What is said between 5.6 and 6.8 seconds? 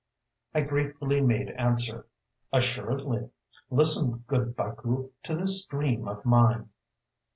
dream of mine!